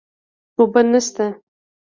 [0.57, 1.25] اوبه نشته